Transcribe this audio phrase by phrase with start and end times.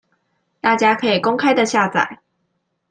[0.61, 2.17] 大家可以公開的下載